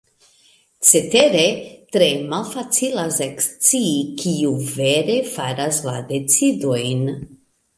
Cetere, 0.91 1.43
tre 1.95 2.07
malfacilas 2.31 3.19
ekscii 3.27 3.93
kiu 4.23 4.57
vere 4.79 5.19
faras 5.35 5.81
la 5.91 5.97
decidojn. 6.13 7.07